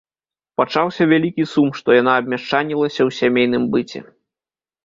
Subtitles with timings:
[0.59, 3.99] Пачаўся вялікі сум, што яна абмяшчанілася ў сямейным быце.